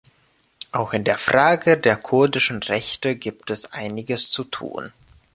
[0.71, 4.91] Auch in der Frage der kurdischen Rechte gibt es Einiges zu tun.